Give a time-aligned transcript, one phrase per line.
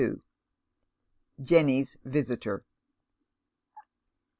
[1.39, 2.65] jenny's visitor.